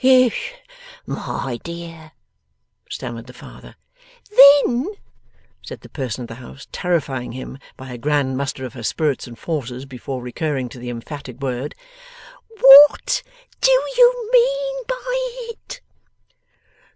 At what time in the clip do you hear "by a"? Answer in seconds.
7.77-7.99